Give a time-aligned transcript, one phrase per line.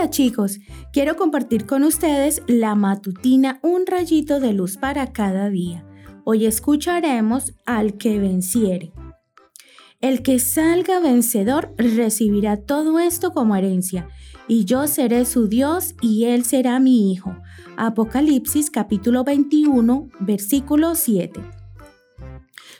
[0.00, 0.60] Hola chicos,
[0.94, 5.84] quiero compartir con ustedes la matutina Un rayito de luz para cada día.
[6.24, 8.94] Hoy escucharemos al que venciere.
[10.00, 14.08] El que salga vencedor recibirá todo esto como herencia,
[14.48, 17.36] y yo seré su Dios y él será mi hijo.
[17.76, 21.42] Apocalipsis capítulo 21, versículo 7.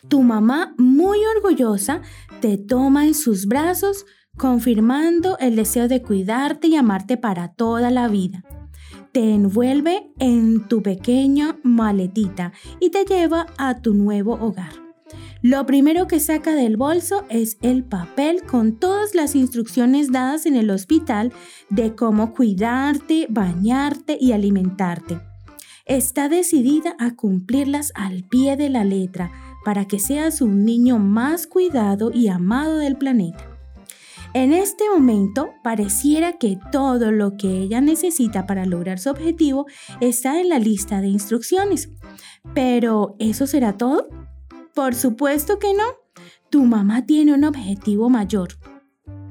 [0.08, 2.00] Tu mamá, muy orgullosa,
[2.40, 4.06] te toma en sus brazos,
[4.40, 8.42] confirmando el deseo de cuidarte y amarte para toda la vida.
[9.12, 14.72] Te envuelve en tu pequeña maletita y te lleva a tu nuevo hogar.
[15.42, 20.56] Lo primero que saca del bolso es el papel con todas las instrucciones dadas en
[20.56, 21.34] el hospital
[21.68, 25.20] de cómo cuidarte, bañarte y alimentarte.
[25.84, 29.32] Está decidida a cumplirlas al pie de la letra
[29.66, 33.49] para que seas un niño más cuidado y amado del planeta.
[34.32, 39.66] En este momento pareciera que todo lo que ella necesita para lograr su objetivo
[40.00, 41.90] está en la lista de instrucciones.
[42.54, 44.08] Pero, ¿eso será todo?
[44.72, 45.82] Por supuesto que no.
[46.48, 48.50] Tu mamá tiene un objetivo mayor.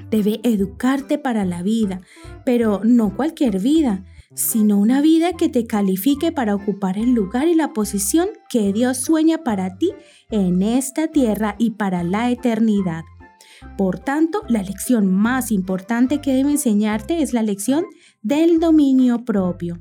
[0.09, 2.01] Debe educarte para la vida,
[2.43, 4.03] pero no cualquier vida,
[4.33, 8.97] sino una vida que te califique para ocupar el lugar y la posición que Dios
[8.97, 9.93] sueña para ti
[10.29, 13.03] en esta tierra y para la eternidad.
[13.77, 17.85] Por tanto, la lección más importante que debe enseñarte es la lección
[18.21, 19.79] del dominio propio.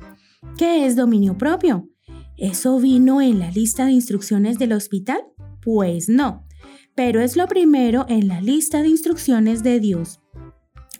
[0.56, 1.88] ¿Qué es dominio propio?
[2.36, 5.20] ¿Eso vino en la lista de instrucciones del hospital?
[5.60, 6.46] Pues no,
[6.94, 10.20] pero es lo primero en la lista de instrucciones de Dios.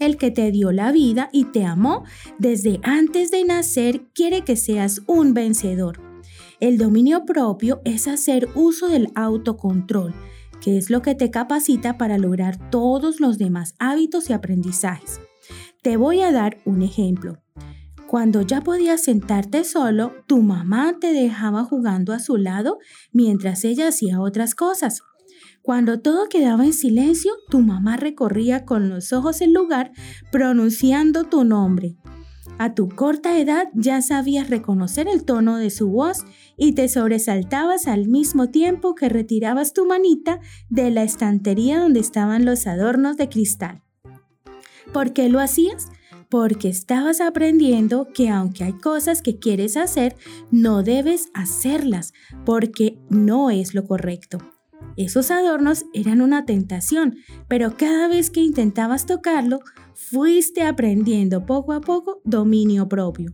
[0.01, 2.05] El que te dio la vida y te amó
[2.39, 6.01] desde antes de nacer quiere que seas un vencedor.
[6.61, 10.15] El dominio propio es hacer uso del autocontrol,
[10.61, 15.21] que es lo que te capacita para lograr todos los demás hábitos y aprendizajes.
[15.83, 17.43] Te voy a dar un ejemplo.
[18.07, 22.79] Cuando ya podías sentarte solo, tu mamá te dejaba jugando a su lado
[23.13, 25.03] mientras ella hacía otras cosas.
[25.63, 29.93] Cuando todo quedaba en silencio, tu mamá recorría con los ojos el lugar
[30.33, 31.97] pronunciando tu nombre.
[32.57, 36.25] A tu corta edad ya sabías reconocer el tono de su voz
[36.57, 42.45] y te sobresaltabas al mismo tiempo que retirabas tu manita de la estantería donde estaban
[42.45, 43.83] los adornos de cristal.
[44.93, 45.89] ¿Por qué lo hacías?
[46.31, 50.17] Porque estabas aprendiendo que aunque hay cosas que quieres hacer,
[50.51, 52.13] no debes hacerlas
[52.45, 54.39] porque no es lo correcto.
[54.99, 59.61] Esos adornos eran una tentación, pero cada vez que intentabas tocarlo,
[59.95, 63.33] fuiste aprendiendo poco a poco dominio propio.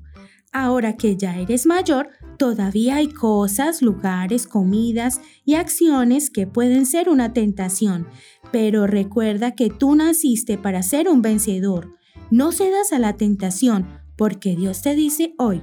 [0.53, 7.09] Ahora que ya eres mayor, todavía hay cosas, lugares, comidas y acciones que pueden ser
[7.09, 8.09] una tentación,
[8.53, 11.95] pero recuerda que tú naciste para ser un vencedor.
[12.31, 13.87] No cedas a la tentación,
[14.17, 15.63] porque Dios te dice hoy,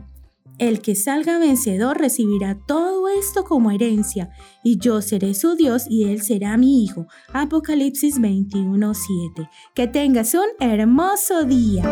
[0.58, 4.30] el que salga vencedor recibirá todo esto como herencia,
[4.64, 7.08] y yo seré su Dios y él será mi hijo.
[7.34, 9.50] Apocalipsis 21:7.
[9.74, 11.84] Que tengas un hermoso día.